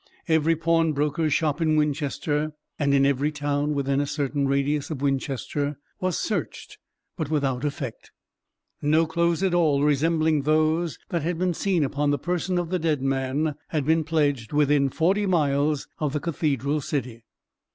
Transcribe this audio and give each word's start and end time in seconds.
Every 0.27 0.55
pawnbroker's 0.55 1.31
shop 1.31 1.61
in 1.61 1.75
Winchester, 1.75 2.53
and 2.79 2.91
in 2.91 3.05
every 3.05 3.31
town 3.31 3.75
within 3.75 4.01
a 4.01 4.07
certain 4.07 4.47
radius 4.47 4.89
of 4.89 5.03
Winchester, 5.03 5.77
was 5.99 6.17
searched, 6.17 6.79
but 7.17 7.29
without 7.29 7.63
effect. 7.63 8.09
No 8.81 9.05
clothes 9.05 9.43
at 9.43 9.53
all 9.53 9.83
resembling 9.83 10.41
those 10.41 10.97
that 11.09 11.21
had 11.21 11.37
been 11.37 11.53
seen 11.53 11.83
upon 11.83 12.09
the 12.09 12.17
person 12.17 12.57
of 12.57 12.71
the 12.71 12.79
dead 12.79 13.03
man 13.03 13.53
had 13.67 13.85
been 13.85 14.03
pledged 14.03 14.51
within 14.53 14.89
forty 14.89 15.27
miles 15.27 15.87
of 15.99 16.13
the 16.13 16.19
cathedral 16.19 16.81
city. 16.81 17.23